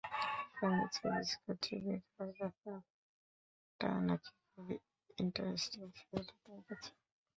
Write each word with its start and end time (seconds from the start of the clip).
সঙ্গে 0.55 0.85
চায়ে 0.93 1.13
বিস্কুট 1.15 1.57
চুবিয়ে 1.63 1.97
খাওয়ার 2.05 2.29
ব্যাপারটা 2.37 3.89
নাকি 4.07 4.31
খুবই 4.45 4.75
ইন্টারেস্টিং 5.17 5.81
ছিল 5.97 6.11
তাঁর 6.39 6.61
কাছে। 6.67 6.91